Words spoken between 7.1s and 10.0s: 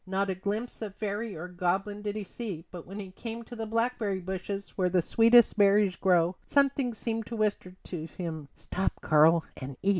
to whisper to him: "Stop, Karl, and eat."